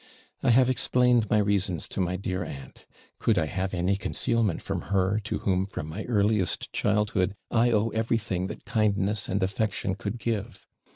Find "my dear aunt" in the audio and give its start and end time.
2.01-2.87